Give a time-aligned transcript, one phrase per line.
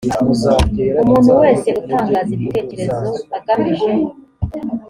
[1.03, 3.07] umuntu wese utangaza ibitekerezo
[3.37, 3.91] agamije